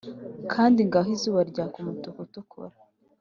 [0.53, 2.75] kandi ngaho izuba ryaka umutuku utukura,